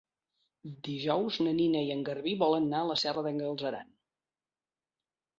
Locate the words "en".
1.95-2.01